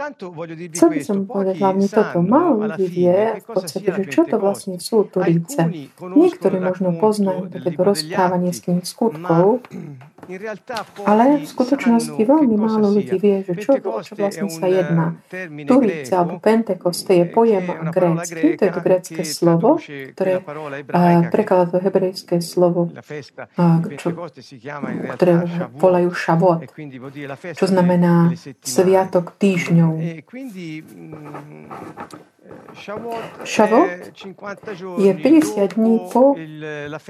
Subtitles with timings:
[0.00, 2.18] Chcel by som povedať hlavne toto.
[2.24, 5.60] Málo ľudí vie v podstate, že čo to vlastne sú Turíce.
[6.00, 9.60] Niektorí možno poznajú takéto rozprávanie s tým skutkov,
[11.04, 15.20] ale v skutočnosti veľmi málo ľudí vie, že čo, čo vlastne sa jedná.
[15.68, 19.76] Turíce alebo Pentekoste je pojem grécky, to je to grécké slovo,
[20.16, 20.40] ktoré
[21.28, 22.88] prekladá to hebrejské slovo,
[24.00, 24.08] čo,
[25.18, 25.32] ktoré
[25.76, 26.68] volajú šavot,
[27.58, 28.32] čo znamená
[28.64, 30.22] sviatok týždňov Mh,
[33.44, 33.84] Šavot
[34.98, 36.34] je 50 dní po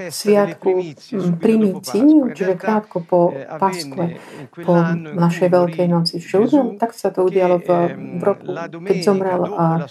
[0.09, 0.69] sviatku
[1.39, 3.19] primícií, čiže krátko po
[3.59, 4.19] Paskve,
[4.51, 6.19] po našej Veľkej noci.
[6.19, 7.69] Čiže tak sa to udialo v,
[8.19, 8.43] v roku,
[8.83, 9.85] keď zomrel a,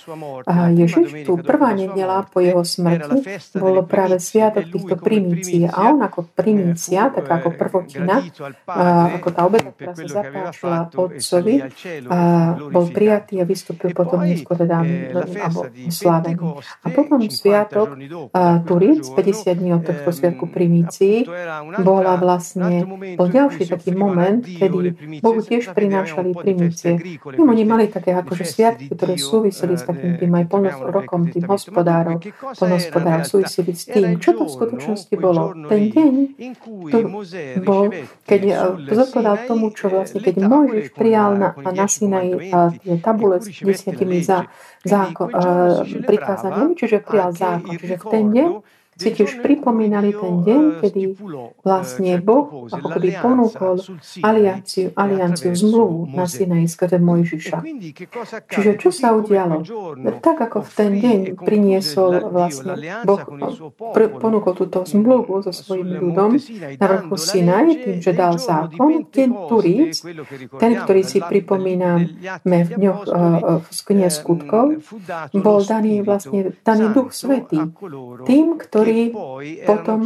[0.44, 1.24] a Ježiš.
[1.24, 3.24] Tu prvá nedela po jeho smrti
[3.56, 5.64] bolo práve sviatok týchto primícií.
[5.70, 8.20] A on ako primícia, tak ako prvotina,
[9.16, 11.54] ako tá obeta, ktorá sa zapáčila otcovi,
[12.10, 12.18] a,
[12.80, 16.64] bol prijatý a vystúpil potom neskôr teda alebo slávený.
[16.80, 21.28] A potom sviatok uh, Turic, 50 dní od tohto sviatku primícií,
[21.84, 22.88] bola vlastne,
[23.20, 27.20] bol ďalší taký moment, kedy Bohu tiež prinášali primície.
[27.20, 30.44] Im oni mali také akože sviatky, ktoré súviseli s takým tým aj
[30.88, 32.22] rokom tým hospodárov,
[32.56, 35.52] polnospodárov, súviseli s tým, čo to v skutočnosti bolo.
[35.68, 36.12] Ten deň
[36.88, 36.98] to
[37.60, 37.92] bol,
[38.24, 38.40] keď
[38.88, 42.30] zodpovedal tomu, čo vlastne, keď Mojžiš prijal na, na Sinai
[42.68, 44.44] tie tabule s desiatimi za,
[44.84, 45.32] zákon,
[46.04, 47.80] prikázaniami, čiže prijal zákon.
[47.80, 48.50] Čiže v ten deň
[49.00, 51.02] si tiež pripomínali ten deň, kedy
[51.64, 53.80] vlastne Boh ako keby ponúkol
[54.20, 57.58] alianciu, alianciu zmluvu na Sinai skrze Mojžiša.
[58.52, 59.64] Čiže čo sa udialo?
[60.20, 62.76] Tak ako v ten deň priniesol vlastne
[63.08, 63.20] Boh,
[63.96, 66.36] pr- ponúkol túto zmluvu so svojím ľudom
[66.76, 70.04] na vrchu Sinai, tým, že dal zákon, ten Turíc,
[70.60, 73.02] ten, ktorý si pripomíname v dňoch
[73.64, 74.82] v knihe skutkov,
[75.32, 77.70] bol daný vlastne daný Duch Svetý
[78.26, 79.02] tým, ktorí ktorí
[79.64, 79.98] potom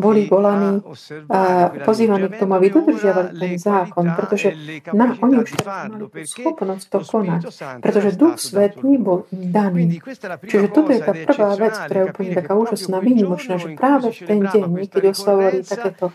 [0.00, 0.80] boli volaní
[1.28, 4.48] a pozývaní k tomu, aby dodržiavali ten zákon, pretože
[4.96, 7.40] na, oni už mali schopnosť to konať,
[7.84, 10.00] pretože Duch Svetý bol im daný.
[10.48, 14.20] Čiže toto je tá prvá vec, ktorá je úplne taká úžasná, výnimočná, že práve v
[14.24, 16.06] ten deň, keď oslavovali takéto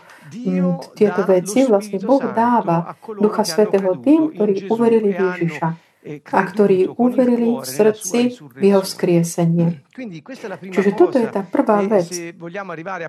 [0.98, 5.68] tieto veci, vlastne Boh dáva Ducha Svetého tým, ktorí uverili v Ježiša
[6.06, 9.82] a ktorí uverili v srdci v jeho vzkriesenie.
[9.96, 12.36] Čiže toto je tá prvá vec.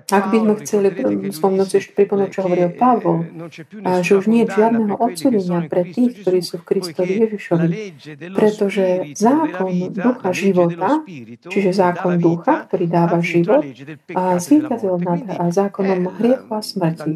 [0.08, 0.88] Ak by sme chceli
[1.28, 3.28] spomnúť ešte pripomenúť, čo hovoril Pavol,
[4.00, 7.68] že už nie je žiadneho odsudenia pre tých, ktorí sú v Kristovi Ježišovi,
[8.32, 11.04] pretože zákon ducha života,
[11.48, 13.62] čiže zákon ducha, ktorý dáva život,
[14.16, 15.20] a zvýťazil nad
[15.52, 17.10] zákonom hriechu a smrti.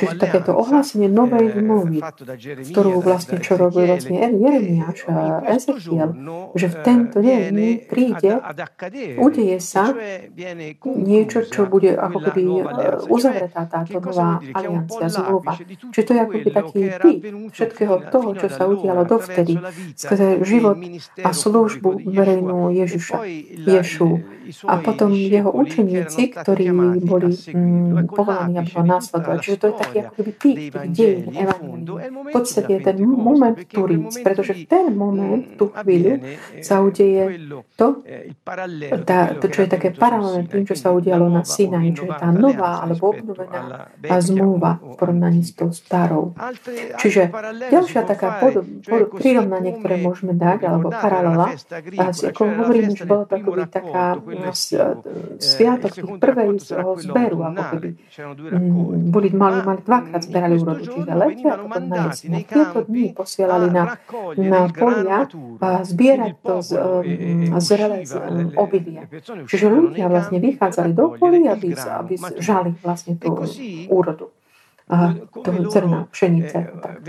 [0.00, 1.98] Čiže takéto ohlásenie novej zmluvy,
[2.72, 6.10] ktorú vlastne čo robil vlastne Jeremiáš a Ezechiel,
[6.56, 7.54] že v tento deň
[7.90, 8.40] príde
[9.18, 9.90] udeje sa
[10.84, 12.42] niečo, čo bude ako keby
[13.10, 15.58] uzavretá táto nová aliancia, zmluva.
[15.90, 17.18] Čiže to je ako keby taký typ
[17.54, 19.58] všetkého toho, čo sa udialo dovtedy,
[19.98, 20.78] skrze život
[21.22, 23.16] a službu verejnú Ježiša,
[23.64, 24.33] Ješu.
[24.66, 26.72] A potom jeho učeníci, ktorí
[27.04, 29.38] boli mm, povolaní, aby ho následovali.
[29.40, 34.12] Čiže to je taký ako keby typ tých dejín V podstate je ten moment Turíc,
[34.22, 36.22] pretože v ten moment, tú chvíľu,
[36.60, 37.38] sa udeje
[37.76, 38.02] to,
[39.04, 42.30] tá, to, čo je také paralelné tým, čo sa udialo na Sinai, čo je tá
[42.30, 43.90] nová alebo obnovená
[44.20, 46.32] zmluva v porovnaní s tou starou.
[46.98, 47.30] Čiže
[47.70, 51.54] ďalšia taká pod, pod, prirovnanie, ktoré môžeme dať, alebo paralela,
[51.98, 54.18] ako hovorím, že to akoby taká
[55.38, 56.48] sviatok tých prvej
[57.00, 57.88] zberu, ako keby
[59.10, 62.38] boli, mali, mali dvakrát zberali úrodu, čiže letia a potom na jesne.
[62.44, 63.84] Tieto dní posielali na,
[64.38, 65.26] na polia
[65.58, 66.70] a zbierať to z,
[67.58, 68.14] zrelé z
[68.56, 69.06] obilia.
[69.46, 73.34] Čiže ľudia vlastne vychádzali do polí, aby, aby žali vlastne tú
[73.90, 74.30] úrodu
[75.32, 76.58] toho zrna, pšenice.
[76.84, 77.00] Tak.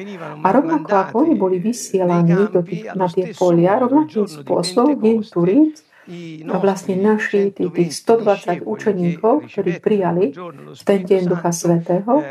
[0.44, 5.84] A rovnako ako oni boli vysielaní do tých, na tie polia, rovnakým spôsobom deň Turíc
[6.46, 10.30] a vlastne naši tých, tých 120 učeníkov, ktorí prijali
[10.72, 12.22] v ten deň Ducha Svetého,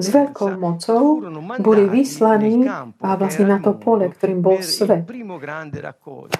[0.00, 1.20] s veľkou mocou
[1.60, 5.04] boli vyslaní a vlastne na to pole, ktorým bol svet.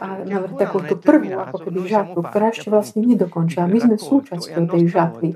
[0.01, 3.69] A na takú tú prvú ako keby žatvu, ktorá ešte vlastne nedokončila.
[3.69, 5.29] My sme súčasťou tej žatvy.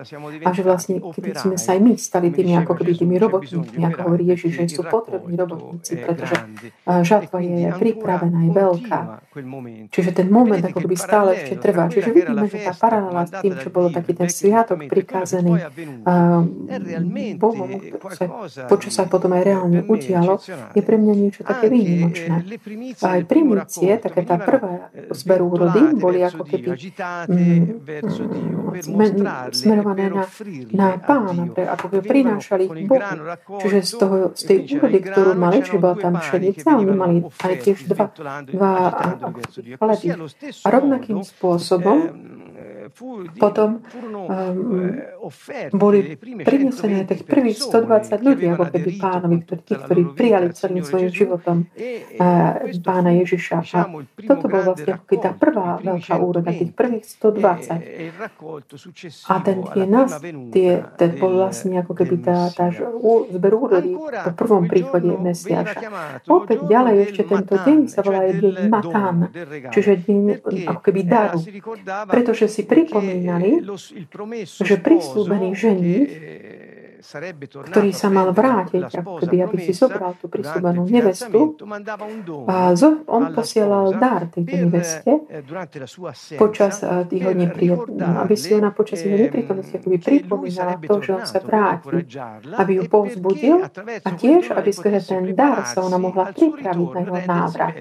[0.45, 3.99] A že vlastne, keď sme sa aj my stali tými ako keby tými robotníkmi, ako
[4.09, 6.37] hovorí Ježiš, že sú potrební robotníci, pretože
[7.05, 9.01] žatva je pripravená, je veľká.
[9.93, 11.91] Čiže ten moment ako ako by stále ešte trvá.
[11.91, 15.67] Čiže vidíme, že tá paralela s tým, čo bolo taký ten sviatok prikázaný
[17.43, 17.71] Bohom,
[18.71, 20.39] počo sa potom aj reálne udialo,
[20.79, 22.39] je pre mňa niečo také výnimočné.
[23.03, 26.71] A aj primície, také tá prvá zberu úrody, boli ako keby
[29.51, 30.23] smerované na,
[30.71, 33.03] na pána, pre, ako by prinášali ich Bohu.
[33.59, 37.55] Čiže z, toho, z tej úrody, ktorú mali, čiže bola tam pšenica, oni mali aj
[37.59, 38.07] tiež dva,
[38.47, 38.73] dva
[39.83, 40.09] chleby.
[40.63, 41.99] A rovnakým spôsobom
[43.37, 44.97] potom um,
[45.77, 51.69] boli prinesené tých prvých 120 ľudí, ako keby pánovi, tí, ktorí prijali celým svojim životom
[51.69, 53.57] uh, pána Ježiša.
[53.77, 53.81] A
[54.25, 58.17] toto bol vlastne ako keby tá prvá veľká úroda, tých prvých 120.
[59.29, 60.11] A ten tie nás,
[60.53, 62.73] tie, ten bol vlastne ako keby tá, tá
[63.29, 65.81] zber úrody po prvom príchode Mesiáša.
[66.31, 69.17] Opäť ďalej ešte tento deň sa volá deň Matán,
[69.75, 70.21] čiže deň
[70.71, 71.39] ako keby daru.
[72.09, 73.61] Pretože si pri pripomínali,
[74.63, 76.11] že prislúbený ženich
[77.07, 81.55] ktorý sa mal vrátiť, ako keby, aby si zobral tú prísľubenú nevestu.
[82.51, 82.75] A
[83.07, 85.13] on posielal dar tejto neveste
[86.35, 91.39] počas jeho neprítomnosti, aby si ona počas jeho neprítomnosti akoby pripomínala to, že on sa
[91.39, 92.03] vráti,
[92.59, 93.57] aby ju povzbudil
[94.03, 97.75] a tiež, aby skrze ten dar sa ona mohla pripraviť na jeho návrat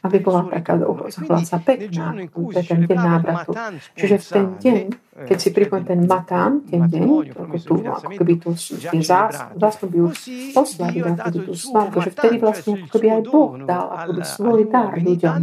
[0.00, 0.80] aby bola taká
[1.28, 3.52] hlasa pekná pre ten deň návratu.
[3.96, 4.84] Čiže v ten deň,
[5.26, 10.16] keď si pripomín ten matán, ten deň, ako, tu, ako keby tu tie zástupy už
[10.56, 14.22] oslaviť, ako keby tú slavku, že vtedy vlastne ako keby aj Boh dal ako by
[14.24, 15.38] svoj dar ľuďom.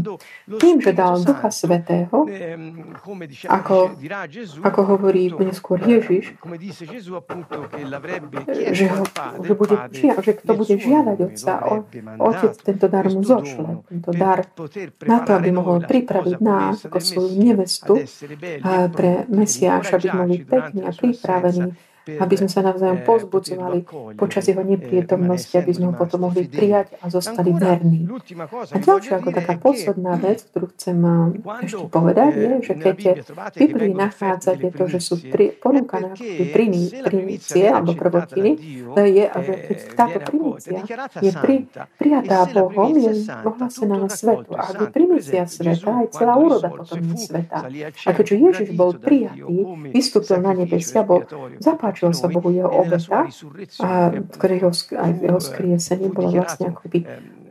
[0.57, 2.18] Tým, že dal Ducha Svetého,
[3.47, 3.77] ako,
[4.65, 6.33] ako hovorí neskôr Ježiš,
[8.74, 9.03] že, ho,
[9.44, 11.53] že, bude, že kto bude žiadať Otca,
[12.18, 14.45] Otec tento dar mu zošle, tento dar
[15.06, 17.94] na to, aby mohol pripraviť nás ako svoju nevestu
[18.94, 19.27] pre
[19.69, 21.74] Asociacja Szabit Mówi Technia Tej Praweni
[22.15, 23.80] aby sme sa navzájom pozbudzovali
[24.15, 28.07] počas jeho neprítomnosti, aby sme ho potom mohli prijať a zostali verní.
[28.71, 30.98] A ďalšia ako taká posledná vec, ktorú chcem
[31.68, 36.15] ešte povedať, je, že keď v Biblii nachádzate to, že sú pri, ponúkané
[36.54, 38.51] primície alebo prvotiny,
[38.95, 40.80] je, že keď táto primícia
[41.19, 41.68] je pri,
[42.00, 43.12] prijatá Bohom, je
[43.45, 44.56] ohlásená na svetu.
[44.56, 47.68] A ak je primícia sveta, aj celá úroda potom je sveta.
[48.07, 49.56] A keďže Ježiš bol prijatý,
[49.92, 51.24] vystúpil na nebesia, bol
[51.60, 53.26] zapáč páčila sa Bohu jeho obeta,
[53.82, 57.00] a ktorého, aj jeho skriesenie bolo vlastne ako by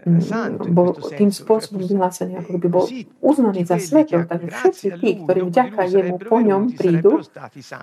[0.07, 2.87] Mm, bol tým spôsobom vyhlásený, ako by bol
[3.19, 4.31] uznaný za svetov.
[4.31, 7.27] Takže všetci tí, ktorí vďaka jemu po ňom prídu,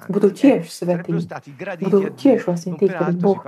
[0.08, 1.20] budú tiež svetí.
[1.84, 3.44] Budú tiež vlastne tí, ktorí boh,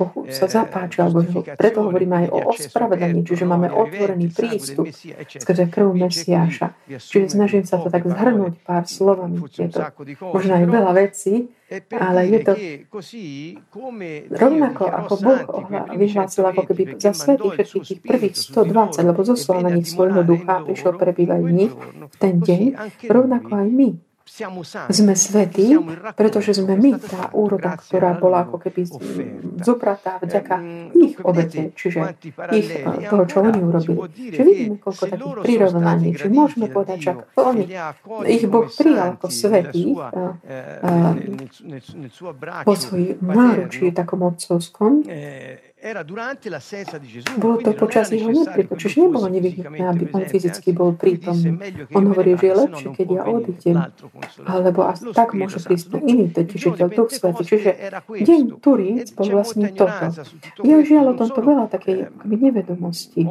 [0.00, 1.04] Bohu sa zapáčia.
[1.04, 1.28] Alebo
[1.60, 4.88] preto hovoríme aj o ospravedlení, čiže máme otvorený prístup
[5.28, 6.72] skrze krv Mesiáša.
[6.88, 9.44] Čiže snažím sa to tak zhrnúť pár slovami.
[9.44, 9.92] To
[10.32, 11.52] možno aj veľa vecí,
[11.90, 12.52] ale je to
[14.30, 15.42] rovnako ako Boh
[15.98, 20.62] vyhlásil ako keby za svetých všetkých tých prvých 120, lebo zoslal na nich svojho ducha,
[20.62, 21.72] prišiel prebývať v nich
[22.06, 22.62] v ten deň,
[23.10, 23.88] rovnako aj my
[24.26, 25.78] sme svetí,
[26.18, 28.82] pretože sme my tá úroda, ktorá bola ako keby
[29.62, 30.54] zopratá vďaka
[30.98, 32.18] ich obete, čiže
[32.52, 32.68] ich,
[33.06, 33.98] toho, čo oni urobili.
[34.10, 37.64] Čiže vidíme, koľko takých prirovnaní, že môžeme povedať, že oni,
[38.26, 39.94] ich Boh prijal ako svetých
[42.66, 45.06] po svojich náručí takom otcovskom,
[47.38, 51.54] bolo to počas jeho neprítomnosti, čiže nebolo nevyhnutné, aby on fyzicky bol prítomný.
[51.94, 53.76] On hovorí, že je lepšie, keď ja odídem,
[54.42, 54.80] alebo
[55.14, 57.42] tak môže prísť iný tečiteľ, Duch Svetý.
[57.46, 57.70] Čiže
[58.08, 60.10] deň Turíc bol vlastne toto.
[60.66, 63.22] Ja žiaľ o tomto veľa takej akoby nevedomosti.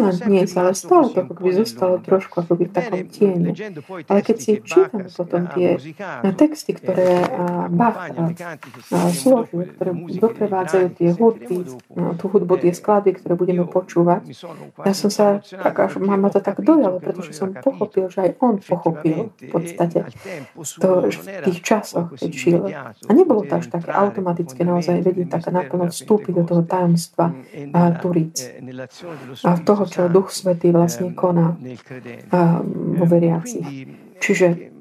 [0.00, 3.50] len dnes, ale stále to akoby zostalo trošku akoby v takom tieni.
[4.10, 5.78] Ale keď si čítam potom tie
[6.34, 7.28] texty, ktoré
[7.70, 8.10] Bach
[9.14, 11.59] složil, ktoré doprevádzajú tie hudby,
[12.18, 14.26] tú hudbu, tie skladby, ktoré budeme počúvať.
[14.84, 18.58] Ja som sa, tak až mám to tak dojalo, pretože som pochopil, že aj on
[18.58, 20.08] pochopil v podstate
[20.56, 22.62] to, v tých časoch, keď žil.
[23.06, 27.34] A nebolo to až také automatické naozaj vedieť tak naplno vstúpiť do toho tajomstva
[27.76, 28.36] a Turic
[29.44, 31.58] a toho, čo Duch Svetý vlastne koná
[32.96, 33.66] vo veriacich.
[34.20, 34.79] Čiže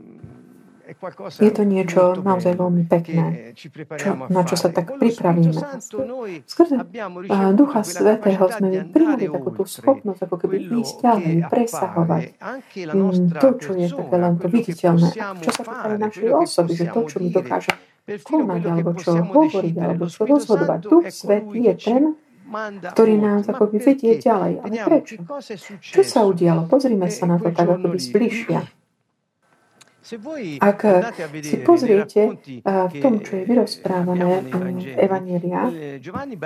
[1.40, 3.56] je to niečo naozaj veľmi pekné,
[3.96, 5.56] čo, na čo sa tak pripravíme.
[6.44, 6.76] Skrze
[7.56, 12.24] Ducha Svetého sme prijali takú tú schopnosť, ako keby ísť ďalej, presahovať
[12.92, 17.00] mm, to, čo je také len to viditeľné, čo sa týka našej osoby, že to,
[17.08, 17.72] čo mi dokáže
[18.04, 20.80] konať, alebo čo hovoriť, alebo čo rozhodovať.
[20.84, 22.04] Duch Svetý je ten,
[22.92, 24.54] ktorý nás akoby vedie ďalej.
[24.66, 25.22] Ale prečo?
[25.80, 26.66] Čo sa udialo?
[26.66, 28.79] Pozrime sa na to tak akoby zbližšia.
[30.60, 30.80] Ak
[31.46, 32.22] si pozriete
[32.66, 35.70] v tom, čo je vyrozprávané v Evanília,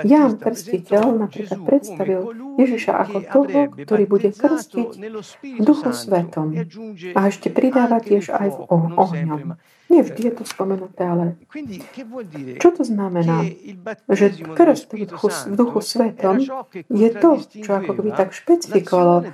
[0.04, 2.20] Ján Krstiteľ napríklad predstavil
[2.60, 4.90] Ježiša ako toho, ktorý bude krstiť
[5.64, 6.52] Duchu Svetom
[7.16, 9.56] a ešte pridáva tiež aj v ohňom.
[9.92, 11.36] Nie vždy je to spomenuté, ale
[12.56, 13.44] čo to znamená?
[14.08, 16.36] Že krst v duchu, v duchu svetom
[16.88, 19.28] je to, čo ako by tak špecifikovalo,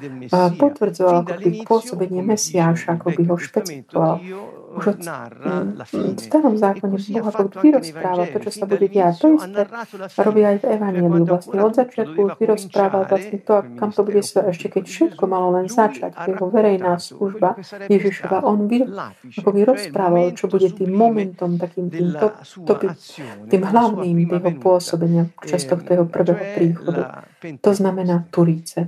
[0.58, 4.14] potvrdzovalo ako by pôsobenie Mesiáša, ako by ho špecifikovalo
[4.70, 4.98] už od,
[5.90, 9.18] v starom zákone Boh ako vyrozprával to, čo sa bude diať.
[9.18, 9.62] To isté
[10.22, 11.26] robí aj v Evangeliu.
[11.26, 15.66] Vlastne od začiatku vyrozprával vlastne to, kam to bude sa ešte keď všetko malo len
[15.66, 17.58] začať, jeho verejná služba
[17.90, 18.86] Ježišova, on vy,
[19.34, 22.28] ako vyrozprával, čo bude tým momentom, takým tým, to,
[22.62, 22.72] to,
[23.50, 27.26] tým hlavným jeho pôsobenia čas tohto jeho prvého príchodu.
[27.58, 28.86] To znamená Turíce.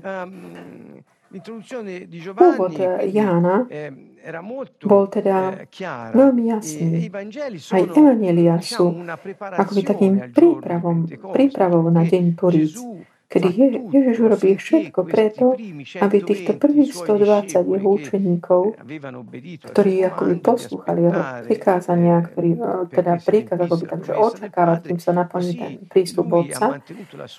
[2.36, 2.76] Pôvod
[3.08, 3.64] Jána
[4.82, 5.66] bol teda
[6.14, 7.10] veľmi jasný.
[7.72, 9.02] Aj Evangelia sú
[9.38, 12.78] akoby takým prípravom, prípravou na deň Turíc,
[13.32, 15.56] kedy Je, Ježiš urobí všetko preto,
[16.04, 18.62] aby týchto prvých 120 jeho učeníkov,
[19.72, 22.60] ktorí akoby poslúchali jeho prikázania, ktorí
[22.92, 26.76] teda príkaz akoby takže očakávať, kým sa naplní ten prístup Otca,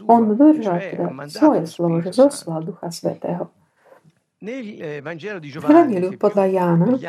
[0.10, 3.54] on držal teda svoje slovo, že zoslal Ducha Svetého.
[4.44, 5.08] Eh, v
[5.64, 7.00] Evangeliu podľa Jána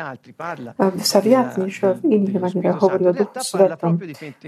[1.03, 3.99] sa viac než v iných evangeliách hovorí o Duchu Svetom.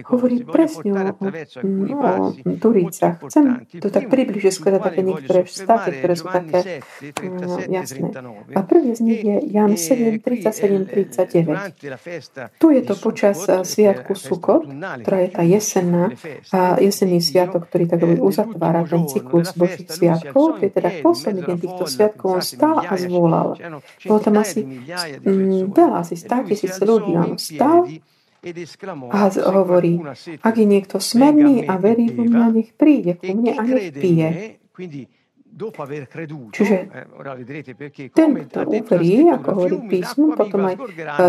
[0.08, 3.20] Hovorí presne o, o, Turícach.
[3.27, 6.79] Chcem to tak približiť skôr také niektoré štáty, ktoré sú také
[7.27, 8.08] no, jasné.
[8.56, 12.56] A prvý z nich je Jan 7, 37, 39.
[12.56, 13.36] Tu je to počas
[13.67, 14.63] Sviatku Sukot,
[15.03, 16.15] ktorá je tá jesenná,
[16.56, 20.56] a jesenný sviatok, ktorý tak uzatvára ten cyklus Božích sviatkov.
[20.56, 22.27] To je teda posledný deň týchto sviatkov.
[22.39, 22.44] On
[22.77, 23.50] stál a zvolal.
[24.05, 27.12] Bolo tam asi mm, veľa, asi 100 tisíc ľudí.
[27.17, 27.89] On stal
[29.10, 29.19] a
[29.50, 29.98] hovorí,
[30.46, 34.29] ak je niekto smerný a verí v mňa, nech príde ku mne a nech pije.
[35.58, 36.78] Čiže
[38.14, 40.78] ten, kto uverí, ako hovorí písmo, potom aj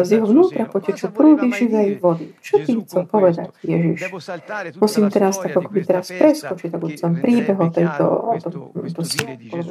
[0.04, 2.36] z jeho vnútra potečú prúdy živej vody.
[2.44, 4.12] Čo tým chcel povedať Ježiš?
[4.76, 8.04] Musím teraz tak ako teraz preskočiť, tak som príbeh o tejto,
[8.44, 8.48] to,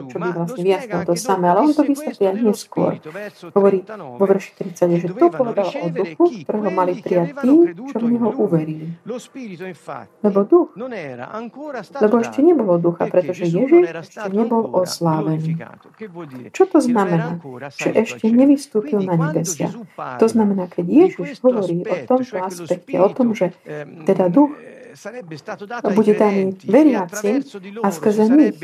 [0.10, 2.98] čo by vlastne vyjasnil to samé, ale on to vysvetlí aj neskôr.
[3.54, 8.10] Hovorí vo verši 30, že to povedal o duchu, ktorého mali prijať tí, čo v
[8.10, 8.90] neho uverili.
[10.26, 10.74] Lebo duch,
[12.02, 15.60] lebo ešte nebolo ducha, pretože Ježiš ešte nebol oslávený.
[16.56, 17.42] Čo to znamená?
[17.76, 19.72] Že ešte nevystúpil na nebesia.
[19.96, 23.52] To znamená, keď Ježiš hovorí o tomto aspekte, o tom, že
[24.08, 24.56] teda duch
[25.94, 27.46] bude daný veriacim
[27.86, 28.58] a skrze nich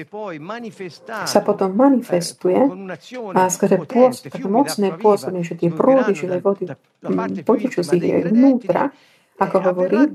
[1.30, 2.58] sa potom manifestuje
[3.38, 6.64] a skrze pôsob, mocné pôsobenie, že tie prúdy živej vody
[7.46, 8.90] potečú z ich vnútra,
[9.34, 10.14] ako hovorí,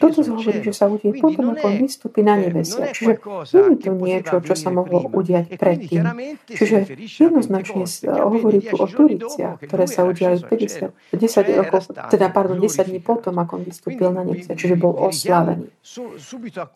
[0.00, 2.88] toto hovorí, že sa udie potom, ako vystúpi na nebesia.
[2.88, 3.20] Čiže
[3.52, 6.02] nie je to niečo, čo sa mohlo udiať predtým.
[6.48, 12.88] Čiže jednoznačne hovorí tu o Turiciach, ktoré sa udiali 50, 10 rokov, teda pardon, 10
[12.88, 15.68] dní potom, ako on vystúpil na nebesia, čiže bol oslavený.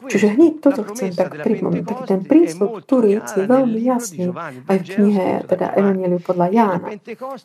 [0.07, 1.89] Čiže hneď toto chcem tak pripomínať.
[1.89, 4.29] Taký ten prístup Turíc je veľmi jasný
[4.69, 6.89] aj v knihe, teda Evangeliu podľa Jána.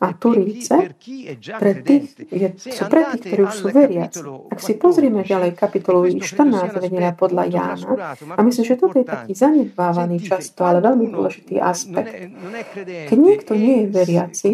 [0.04, 0.76] A Turíce
[1.56, 4.20] pre tých, je, sú pre tých, ktorí už sú veriaci.
[4.52, 7.90] Ak si pozrieme ďalej kapitolu 14 vedená podľa Jána,
[8.36, 12.12] a myslím, že toto je taký zanedbávaný často, ale veľmi dôležitý aspekt.
[13.08, 14.50] Keď niekto nie je veriaci,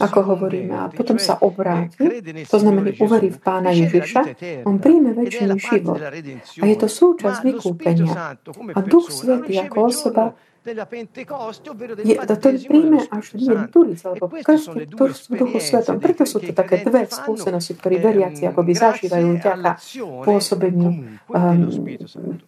[0.00, 4.20] ako hovoríme, a potom sa obráti, to znamená, uverí v Pána Ježiša,
[4.64, 6.00] on príjme väčší život.
[6.00, 8.40] A je to súčasť vykúpenia.
[8.72, 10.24] A Duch Svetý ako osoba
[12.04, 14.84] je, to ten príjme až deň Turic, alebo krste
[15.28, 15.96] v duchu svetom.
[16.02, 19.70] Preto sú to také dve skúsenosti, ktoré veriaci akoby zažívajú vďaka
[20.26, 21.58] pôsobeniu um,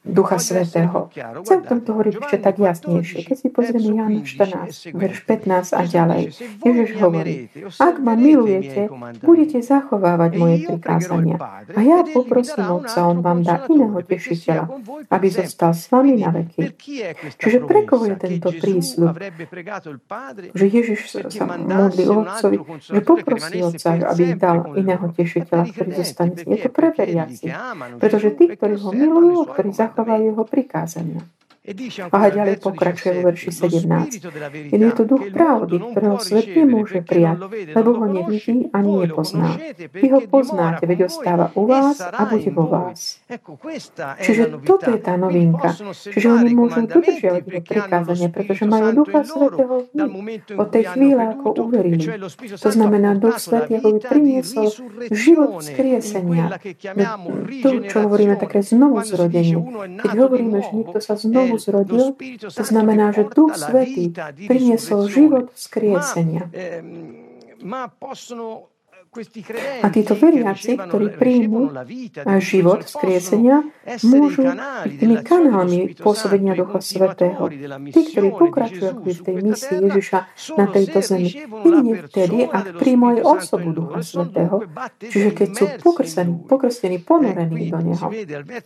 [0.05, 1.09] Ducha Svetého.
[1.47, 3.19] Chcem v tomto hovoriť ešte tak jasnejšie.
[3.25, 6.23] Keď si pozrieme Jan 14, verš 15 a ďalej,
[6.61, 7.35] Ježiš hovorí,
[7.79, 8.91] ak ma milujete,
[9.25, 11.37] budete zachovávať moje prikázania.
[11.73, 14.65] A ja poprosím Otca, On vám dá iného tešiteľa,
[15.09, 16.75] aby zostal s vami na veky.
[17.39, 19.15] Čiže pre koho je tento prísľub,
[20.55, 21.01] že Ježiš
[21.31, 26.35] sa modlí Otcovi, že poprosí Otca, aby dal iného tešiteľa, ktorý zostane.
[26.43, 27.47] Je to pre veriaci,
[28.03, 31.23] pretože tí, ktorí ho milujú, ktorí zachovajú jeho prikázania.
[32.11, 34.75] A ďalej pokračuje vo verši 17.
[34.75, 37.47] Je to duch pravdy, ktorého svet nemôže prijať,
[37.79, 39.55] lebo ho nevidí ani nepozná.
[39.79, 43.23] Vy ho poznáte, veď ostáva u vás a bude vo vás.
[44.19, 45.71] Čiže toto je tá novinka.
[45.95, 49.87] Čiže oni môžu dodržiavať jeho prikázanie, pretože majú Ducha Svetého
[50.59, 52.03] od tej chvíle, ako uverili.
[52.59, 54.67] To znamená, Duch Svetý ako by priniesol
[55.13, 56.59] život vzkriesenia.
[57.63, 59.55] To, čo hovoríme také znovu zrodenie.
[60.01, 64.09] Keď hovoríme, že niekto sa znovu zrodil, to znamená, že Duch Svetý
[64.49, 66.49] priniesol život vzkriesenia.
[69.83, 71.75] A títo veriaci, ktorí príjmu
[72.39, 73.67] život vzkriesenia,
[74.07, 74.47] môžu
[74.87, 77.51] byť tými kanálmi pôsobenia Ducha Svetého.
[77.91, 80.19] Tí, ktorí pokračujú v tej misii Ježiša
[80.55, 84.63] na tejto zemi, jedine vtedy, ak príjmu aj osobu Ducha Svetého,
[85.03, 88.07] čiže keď sú pokrstení, pokrstení ponorení do Neho.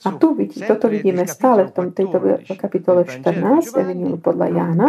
[0.04, 2.20] A tu vidí, toto vidíme stále v tom, tejto
[2.60, 4.86] kapitole 14, Evangeliu podľa Jána,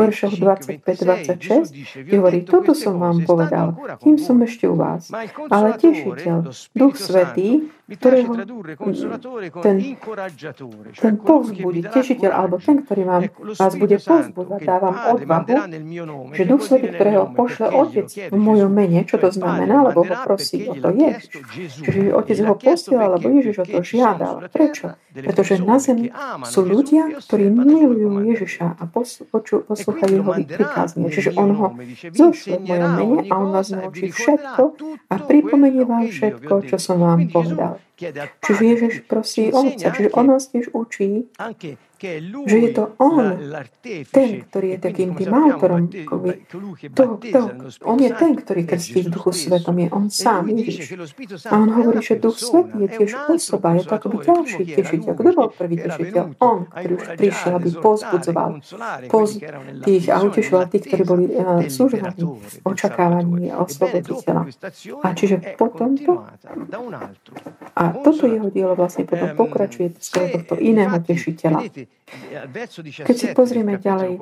[0.00, 5.10] veršoch 25-26, kde hovorí, toto som vám povedal, kým som ešte u vás vás.
[5.50, 6.36] Ale tešiteľ,
[6.72, 8.32] Duch Svetý, ktorého
[9.60, 9.76] ten,
[10.96, 13.22] ten povzbudí, tešiteľ, alebo ten, ktorý vám,
[13.60, 15.68] vás bude povzbudzať, dávam odvahu,
[16.32, 20.64] že Duch Svetý, ktorého pošle Otec v mojom mene, čo to znamená, lebo ho prosí
[20.64, 21.24] o to Ježiš.
[21.84, 24.48] Čiže Otec ho posielal, lebo Ježiš o to žiadal.
[24.48, 24.96] Prečo?
[25.14, 26.08] Pretože na zemi
[26.48, 31.12] sú ľudia, ktorí milujú Ježiša a poslúchajú jeho prikázanie.
[31.12, 31.66] Čiže on ho
[32.16, 37.00] zošle v mojom mene a on vás naučí všetko a pripomenie vám všetko, čo som
[37.00, 37.80] vám povedal.
[38.42, 41.30] Čiže Ježiš prosí Otca, čiže on nás tiež učí,
[42.44, 43.40] že je to on,
[44.12, 45.88] ten, ktorý je takým tým autorom.
[46.92, 47.40] To, to,
[47.84, 51.00] on je ten, ktorý krstí v Duchu Svetom, je on sám, Ježiš.
[51.48, 55.12] A on hovorí, že Duch Svetý je tiež osoba, je to akoby ďalší tešiteľ.
[55.16, 56.24] Kto bol prvý tešiteľ?
[56.44, 58.50] On, ktorý už prišiel, aby pozbudzoval
[59.08, 59.30] poz
[59.84, 62.20] tých a utešoval tých, ktorí boli uh, súžovaní
[62.64, 64.42] očakávaní osloboditeľa.
[65.00, 66.20] A čiže potom to,
[67.74, 71.60] a toto jeho dielo vlastne potom pokračuje z tohto iného tešiteľa.
[72.84, 74.20] Keď si pozrieme ďalej,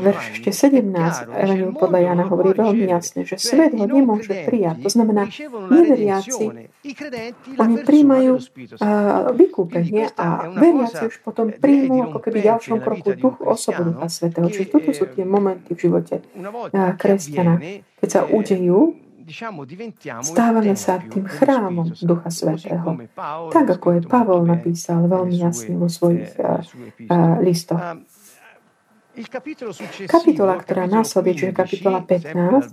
[0.00, 4.80] verš ešte 17, Evangelium podľa Jana hovorí veľmi jasne, že svet ho nemôže prijať.
[4.82, 5.28] To znamená,
[5.70, 6.72] neveriaci,
[7.60, 8.32] oni príjmajú
[9.38, 14.48] vykúpenie a veriaci už potom príjmú ako keby ďalšom kroku duch osobu Ducha Svetého.
[14.48, 16.24] Čiže toto sú tie momenty v živote
[16.96, 17.60] kresťana,
[18.02, 18.98] keď sa udejú
[20.22, 23.00] Stávame sa tým chrámom Ducha Svetého.
[23.48, 26.36] Tak ako je Pavol napísal veľmi jasne vo svojich
[27.40, 27.80] listoch.
[30.08, 32.72] Kapitola, ktorá následuje, čiže kapitola 15,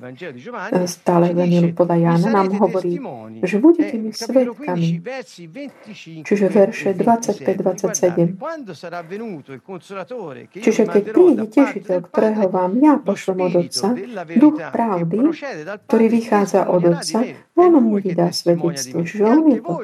[0.87, 2.95] stále Evangeliu podľa Jána, nám hovorí,
[3.43, 5.03] že budete mi svetkami.
[6.23, 8.39] Čiže verše 25-27.
[10.63, 13.91] Čiže keď príde tešiteľ, ktorého vám ja pošlem od Otca,
[14.39, 15.19] duch pravdy,
[15.91, 17.19] ktorý vychádza od Otca,
[17.59, 19.03] on mi vydá svedectvo.
[19.03, 19.75] Čiže on je to.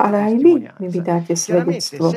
[0.00, 2.08] Ale aj vy mi vydáte svedectvo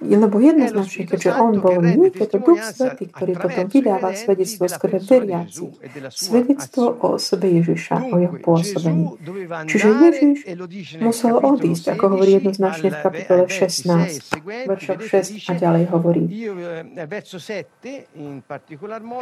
[0.00, 4.98] lebo jednoznačne, keďže on bol my, je to Duch Svetý, ktorý potom vydáva svedectvo skôr
[4.98, 5.68] veriaci.
[6.10, 9.04] Svedectvo o osobe Ježiša, o jeho pôsobení.
[9.68, 10.36] Čiže Ježiš
[10.98, 16.24] musel odísť, ako hovorí jednoznačne v kapitole 16, veršok 6 a ďalej hovorí.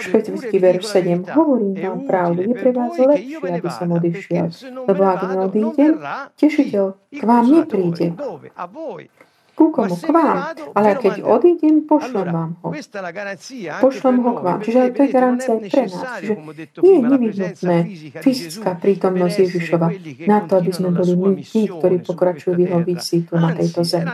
[0.00, 1.28] Špecifický verš 7.
[1.35, 4.46] Hovorím vám pravdu, je pre vás lepšie, aby som odišiel.
[4.88, 5.92] Lebo ak neodídem,
[6.40, 8.06] tešiteľ k vám nepríde
[9.54, 9.94] ku komu?
[9.96, 10.36] K vám.
[10.74, 12.68] Ale keď odídem, pošlem vám ho.
[13.80, 14.58] Pošlem ho k vám.
[14.60, 16.04] Čiže aj to je garancia aj pre nás.
[16.20, 16.34] Čiže
[16.80, 17.76] nie je nevyhnutné
[18.20, 19.88] fyzická prítomnosť Ježišova
[20.26, 24.10] na to, aby sme boli my tí, ktorí pokračujú v jeho výsitu na tejto zemi.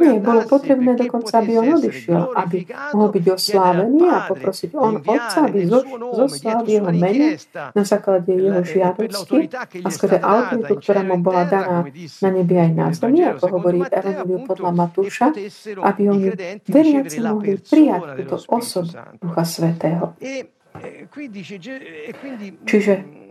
[0.00, 2.58] Nie, bolo potrebné dokonca, aby on odišiel, aby
[2.94, 7.36] mohol byť oslávený a poprosiť on Otca, aby zoslal jeho mene
[7.74, 9.50] na základe jeho žiadosti
[9.82, 11.84] a skôr autoritu, ktorá mu bola daná
[12.22, 15.26] na nebi aj na zemi, ako hovorí Evangeliu podľa Matúša,
[15.80, 16.28] aby oni
[16.68, 20.12] veriaci mohli prijať túto osobu Ducha Svetého.
[22.68, 23.21] Čiže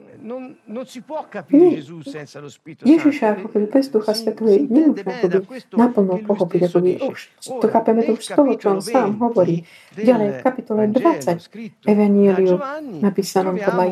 [2.86, 4.69] Ježiša ako keby bez Ducha Svetého je
[5.01, 9.17] akoby naplno pochopiť, ako by už to chápeme to už z toho, čo on sám
[9.17, 9.65] hovorí.
[9.97, 12.62] Ďalej v kapitole 20 Evangeliu
[13.01, 13.86] napísanom podľa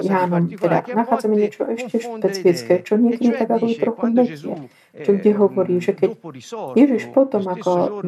[0.00, 4.56] Jánom, teda nachádzame niečo ešte špecifické, čo niekedy tak ako trochu metie,
[4.96, 6.16] čo kde hovorí, že keď
[6.72, 8.00] Ježiš potom, ako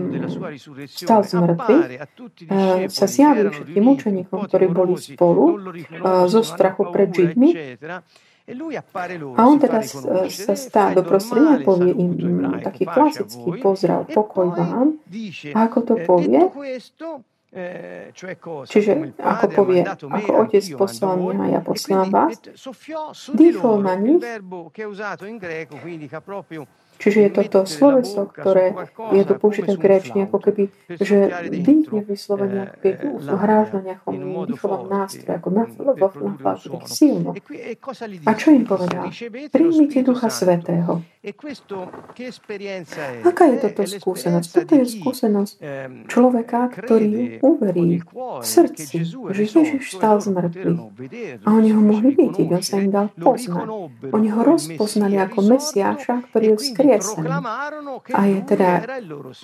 [0.88, 1.88] stal z mŕtvych,
[2.88, 5.60] sa zjavil všetkým učeníkom, ktorí boli spolu
[6.24, 7.57] zo strachu pred Židmi,
[9.36, 9.84] A on teda
[10.28, 12.16] sa stá do prostredia, povie im
[12.64, 14.96] taký klasický pozdrav, pokoj vám.
[15.52, 16.40] A ako to povie?
[18.68, 22.36] Čiže ako povie, ako otec poslal mňa ja poslám vás,
[23.32, 24.20] dýchol na nich
[26.98, 28.74] Čiže je to to sloveso, ktoré
[29.14, 30.62] je to použité v gréčne, ako keby,
[30.98, 34.14] že dých je vyslovený ako keby hráš na nejakom
[34.50, 37.30] dýchovom nástroji, ako na, vo flafáku, tak silno.
[38.26, 39.14] A čo im povedal?
[39.54, 41.06] Príjmite Ducha Svetého.
[43.22, 44.48] Aká je toto skúsenosť?
[44.58, 45.54] Toto je skúsenosť
[46.10, 50.78] človeka, ktorý uverí v srdci, že Ježiš stal z mŕtvych.
[51.46, 53.66] A oni ho mohli vidieť, on sa im dal poznať.
[54.10, 57.28] Oni ho rozpoznali ako Mesiáša, ktorý je vzkriesol vzkriesený.
[58.16, 58.70] A je teda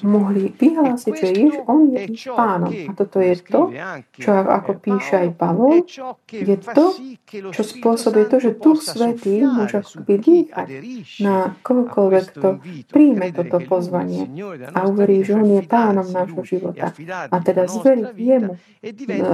[0.01, 2.73] mohli vyhlásiť, že Jež, on je ich pánom.
[2.73, 3.69] A toto je to,
[4.17, 5.85] čo ako píše aj Pavol,
[6.33, 6.85] je to,
[7.53, 10.69] čo spôsobuje to, že Duch Svetý môže akoby dýchať
[11.21, 12.49] na kohokoľvek, kto
[12.89, 14.25] príjme toto pozvanie
[14.73, 16.95] a uverí, že on je pánom nášho života.
[17.29, 18.55] A teda zveriť jemu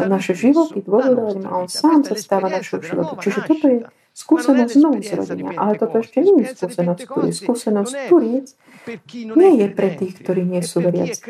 [0.08, 3.20] naše životy, dôverovať a on sám sa stáva našou životom.
[3.20, 3.78] Čiže toto je
[4.12, 5.54] skúsenosť znovu zrodenia.
[5.56, 7.36] Ale toto ešte nie je skúsenosť turiec.
[7.40, 8.46] Skúsenosť turiec
[9.14, 11.20] nie je pre tých, ktorí nie sú veriaci.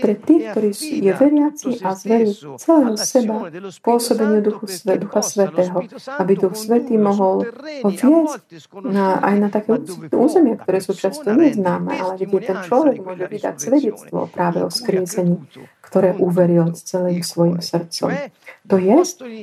[0.00, 3.36] Pre tých, ktorí je veriaci a zverí celého seba
[3.84, 5.78] pôsobeniu Duchu, Ducha Svetého,
[6.18, 7.46] aby Duch Svetý mohol
[7.84, 9.80] ho viesť na, aj na také
[10.12, 15.44] územia, ktoré sú často neznáme, ale kde ten človek môže vydať svedectvo práve o skriesení,
[15.84, 18.10] ktoré uveril s celým svojim srdcom.
[18.66, 18.96] To je,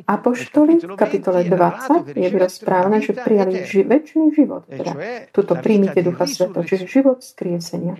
[0.03, 4.67] apoštoli v kapitole 20 je rozprávané, že prijali ži- väčší život.
[4.67, 4.93] Teda,
[5.31, 7.95] tuto príjmite Ducha Sveta, čiže život skriesenia.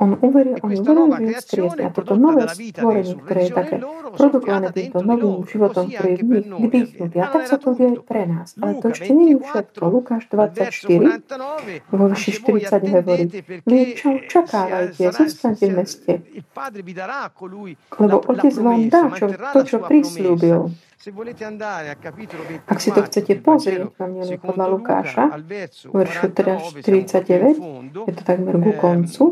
[0.00, 1.92] On uveril, on uveril život skriesenia.
[1.92, 3.76] Toto nové stvorenie, ktoré je také
[4.16, 7.16] produkované týmto novým životom, ktorý je v nich vdýchnutý.
[7.20, 8.56] A tak sa to deje pre nás.
[8.56, 9.82] Ale to ešte nie je všetko.
[9.92, 11.20] Lukáš 24,
[11.92, 13.24] vo vyši 40 hovorí,
[13.64, 16.12] vy čo čakávajte, zostaňte v meste,
[17.98, 19.76] lebo Otec vám dá čo, to, čo
[20.14, 20.70] prislúbil.
[22.64, 25.24] Ak si to chcete pozrieť, vám nie podľa Lukáša,
[25.92, 29.24] veršu teda 49, je to takmer ku koncu,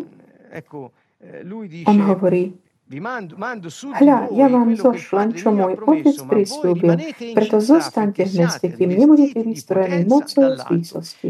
[1.88, 2.53] on hovorí,
[2.92, 7.00] Hľa, ja vám zošlem, čo môj otec prislúbil,
[7.33, 11.28] preto zostaňte v meste, kým nebudete vystrojení mocou z výsosti.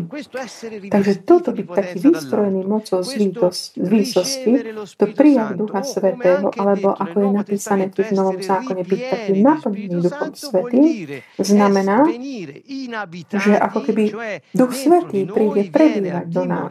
[0.91, 3.11] Takže toto byť taký vystrojený mocou z
[3.79, 4.53] výsosti,
[4.99, 10.03] to prijať Ducha Svetého, alebo ako je napísané tu v Novom zákone, byť taký naplnený
[10.03, 10.87] Duchom Svetým,
[11.39, 12.11] znamená,
[13.31, 14.05] že ako keby
[14.51, 16.71] Duch Svetý príde prebývať do nás.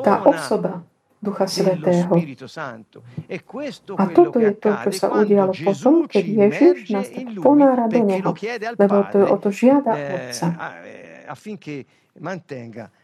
[0.00, 0.84] Tá osoba,
[1.20, 2.16] Ducha Svetého.
[4.00, 8.32] A toto je to, čo sa udialo potom, keď Ježiš nás tak ponára do Neho,
[8.80, 10.48] lebo to o to žiada Otca.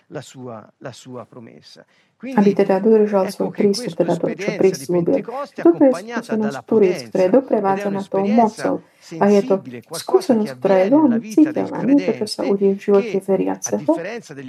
[0.07, 1.83] La sua, la sua promessa
[2.17, 5.21] aby teda dodržal svoj prístup, teda to, čo prislúbil.
[5.53, 8.75] Toto je skúsenosť turiec, ktorá je doprevádzaná tou mocou.
[9.23, 9.63] A je to
[9.95, 11.79] skúsenosť, ktorá je veľmi citeľná.
[11.87, 13.87] Nie to, čo sa udie v živote veriaceho,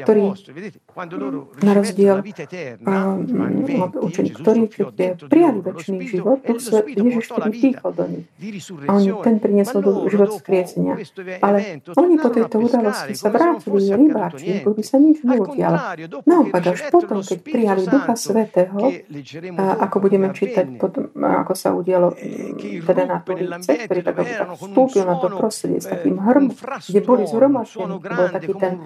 [0.02, 0.24] ktorý
[1.62, 2.18] na rozdiel
[3.78, 4.62] od učení, ktorí
[5.30, 8.26] prijali väčší život, Duch Ježiš vtedy dýchol do nich.
[8.88, 10.98] A on ten priniesol do život skriesenia.
[11.44, 15.78] Ale oni po tejto udalosti sa vrátili rybáči, by sa nič neudialo.
[16.26, 18.78] Naopak, až potom, keď prijali Ducha Svetého,
[19.58, 25.04] ako budeme čítať potom, ako sa udialo eh, teda na Turíce, ktorý tak, tak vstúpil
[25.10, 26.54] na to prostredie s takým hrm,
[26.86, 28.78] kde boli zhromaždení, bol taký ten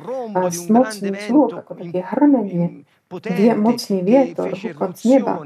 [0.48, 2.88] smocný zvuk, ako také hrmenie,
[3.20, 5.42] vie, mocný vietor, hukot z neba,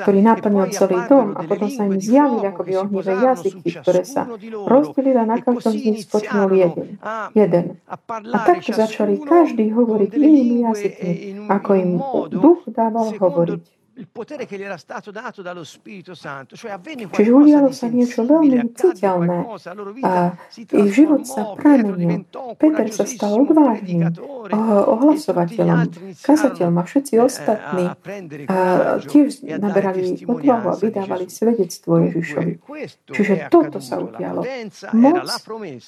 [0.00, 4.24] ktorý naplnil celý dom a potom sa im zjavili akoby ohnivé jazyky, ktoré sa
[4.64, 6.96] rozdelili a na každom z nich spočnul jeden.
[7.36, 7.64] jeden.
[7.88, 11.12] A takto začali každý hovoriť inými jazykmi,
[11.52, 11.90] ako im
[12.32, 17.06] duch dával hovoriť il potere che gli era stato dato dallo Spirito Santo, cioè avvenne
[17.06, 19.38] Čiže udialo sa niečo veľmi citeľné
[20.02, 22.26] a ich život sa premenil.
[22.58, 24.10] Peter sa stal odvážnym
[24.50, 27.84] ohlasovateľom, kazateľom a všetci ostatní
[28.50, 28.58] a
[28.98, 32.52] tiež naberali odvahu a vydávali svedectvo Ježišovi.
[33.14, 34.42] Čiže toto sa udialo.
[34.98, 35.22] Moc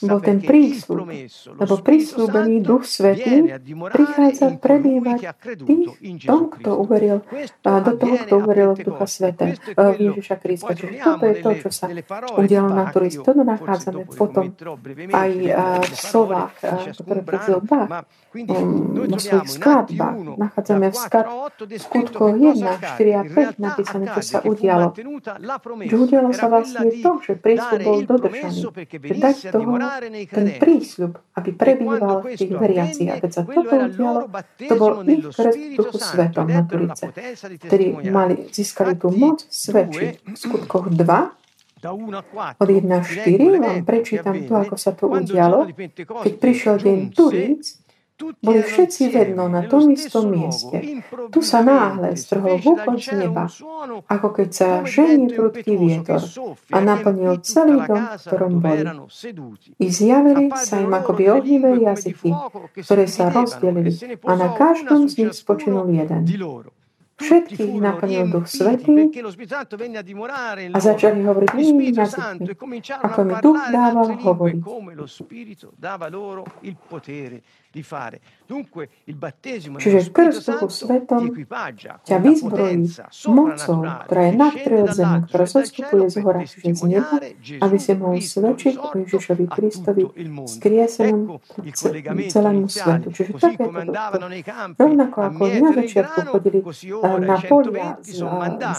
[0.07, 1.11] bol ten prísľub,
[1.59, 3.51] lebo prísľubený Duch Svetý
[3.91, 5.35] prichádza prebývať
[5.67, 7.27] tých, tom, kto uveril
[7.65, 10.73] do toho, kto uveril v Ducha Svete, v Ježiša Krista.
[10.73, 11.87] Čiže toto je to, čo sa
[12.37, 13.21] udialo na turist.
[13.25, 14.53] Toto nachádzame potom
[15.11, 15.31] aj
[15.83, 16.53] v slovách,
[17.01, 18.05] ktoré použil Bach,
[18.37, 20.17] vo svojich skladbách.
[20.37, 20.97] Nachádzame v
[21.81, 24.93] skutkoch 1, 4 a 5 napísané, čo sa udialo.
[25.81, 28.61] Že udialo sa vlastne to, že prísľub bol dodržaný.
[28.77, 29.73] Že dať toho
[30.29, 33.09] ten prísľub, aby prebýval v tých veriacich.
[33.09, 34.29] A keď sa toto udialo,
[34.61, 37.09] to bol ich krst duchu svetom na Turice,
[37.95, 41.37] ktorí mali, získali tú moc svedčiť v skutkoch 2,
[42.57, 45.71] od 1 4 vám prečítam to, ako sa to udialo.
[46.25, 47.79] Keď prišiel deň Turíc,
[48.17, 51.05] boli všetci vedno na tom istom mieste.
[51.29, 53.45] Tu sa náhle strhol húkot z neba,
[54.09, 56.25] ako keď sa žení prudký vietor
[56.73, 58.89] a naplnil celý dom, v ktorom boli.
[59.77, 62.33] I zjavili sa im akoby ohnivé jazyky,
[62.81, 63.93] ktoré sa rozdelili
[64.25, 66.25] a na každom z nich spočinul jeden.
[67.17, 69.09] Všetkých naplnil Duch Svetý
[70.69, 72.53] a začali hovoriť inými jazykmi,
[73.01, 74.61] ako mi Duch dával hovoriť.
[79.77, 81.35] Čiže krst Duchu Svetom
[82.07, 82.87] ťa vyzbrojí
[83.27, 87.19] mocou, ktorá je nadprirodzená, ktorá zostupuje z hora, čiže z neba,
[87.59, 90.03] aby si mohol svedčiť o Ježišovi Kristovi
[90.47, 91.43] skriesenom
[92.31, 93.11] celému svetu.
[93.11, 93.67] Čiže takéto
[94.79, 96.59] Rovnako ako na začiatku chodili
[97.27, 97.99] na polia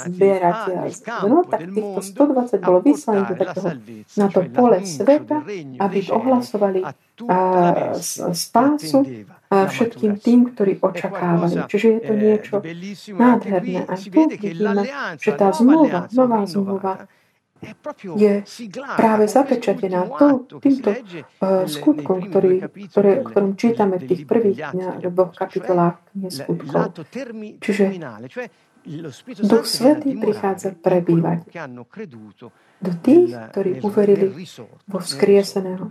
[0.08, 0.58] zbierať
[0.96, 3.70] zno, tak týchto 120 bolo vyslaných do takého,
[4.16, 5.44] na to pole sveta,
[5.84, 6.80] aby ohlasovali
[8.32, 8.87] spásu
[9.50, 11.66] všetkým tým, ktorí očakávali.
[11.68, 12.56] Čiže je to niečo
[13.16, 13.88] nádherné.
[13.88, 14.84] A tu vidíme,
[15.18, 16.94] že tá zmluva, nová zmluva,
[18.18, 18.46] je
[18.94, 25.98] práve zapečatená to, týmto uh, skutkom, ktorý, ktoré, ktorom čítame v tých prvých dvoch kapitolách
[26.30, 26.94] skutkov.
[27.58, 27.86] Čiže
[29.42, 31.50] Duch Svetý prichádza prebývať
[32.78, 34.32] do tých, ktorí uverili
[34.86, 35.90] vo vzkrieseného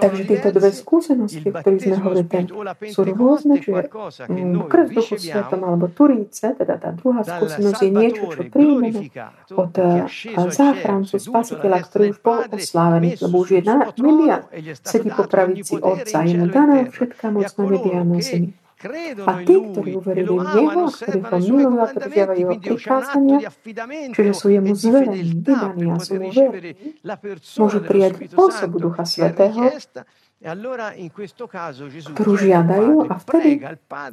[0.00, 2.40] Takže tieto dve skúsenosti, o ktorých sme hovorili,
[2.88, 3.92] sú rôzne, čiže
[4.64, 9.12] krst duchu svetom alebo turíce, teda tá druhá skúsenosť je niečo, čo príjmeme
[9.52, 9.72] od
[10.48, 14.40] záchrancu, spasiteľa, ktorý už bol oslávený, lebo už je na nebi a
[14.80, 16.24] sedí po pravici Otca.
[16.24, 18.56] Je mu daná všetká moc na nebi a na zemi.
[19.26, 23.38] A tí, ktorí uverili v Neho, ktorí ho milujú a držiavajú jeho prikázania,
[24.14, 26.30] čiže sú jemu zverení, vydaní a sú mu
[27.58, 29.74] môžu prijať osobu Ducha Svetého,
[32.14, 33.58] ktorú žiadajú a vtedy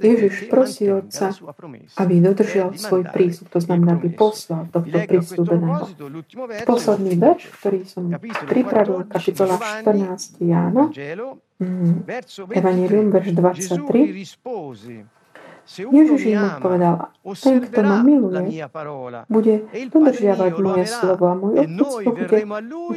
[0.02, 1.30] Ježiš prosí Otca,
[2.02, 5.86] aby dodržal svoj prísľub, to znamená, aby poslal tohto prísľubeného.
[6.66, 8.10] Posledný verš, ktorý som
[8.50, 10.90] pripravil, kapitola 14 Jána.
[12.52, 14.28] Evangelium, verš 23.
[15.66, 17.10] Ježiš im odpovedal,
[17.42, 18.62] ten, kto ma miluje,
[19.26, 22.40] bude dodržiavať moje slovo a môj otec ho bude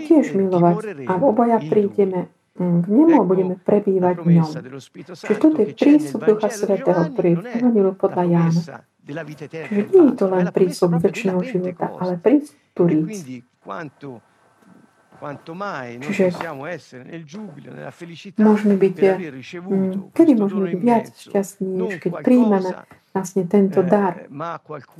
[0.04, 4.50] tiež milovať a obaja prídeme k nemu a budeme prebývať v ňom.
[5.06, 8.62] Čiže toto je prístup Ducha Svetého, ktorý je v Evangeliu podľa Jána.
[9.06, 13.22] Čiže nie je to len prístup väčšného života, ale prístup turíc.
[15.18, 16.24] Čiže
[18.38, 18.96] môžeme byť,
[19.58, 22.70] mm, kedy môžeme byť viac šťastní, než keď príjmeme
[23.18, 24.14] vlastne tento eh, dar.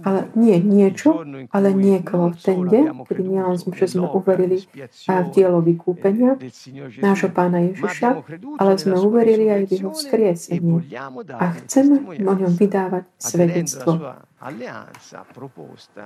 [0.02, 1.22] Ale nie niečo,
[1.54, 4.66] ale niekoho v ten deň, kedy nielen sme, že sme uverili
[5.06, 6.34] v dielo vykúpenia
[6.98, 8.08] nášho pána Ježiša,
[8.58, 10.78] ale sme uverili aj v jeho vzkriesenie.
[11.38, 14.18] A chceme o ňom vydávať svedectvo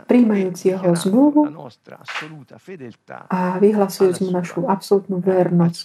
[0.06, 1.42] príjmajúc jeho zmluvu
[3.28, 5.80] a vyhlasujúc mu našu absolútnu vernosť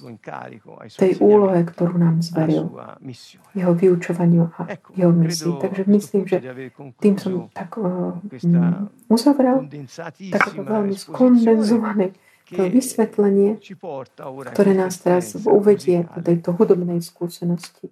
[0.96, 2.72] tej úlohe, ktorú nám zveril,
[3.52, 5.54] jeho vyučovaniu a jeho misii.
[5.60, 6.38] Takže myslím, že
[7.04, 8.16] tým som tak uh,
[9.12, 9.68] uzavrel
[10.32, 12.16] takéto veľmi skondenzované
[12.48, 13.60] to vysvetlenie,
[14.56, 17.92] ktoré nás teraz uvedie do tejto hudobnej skúsenosti.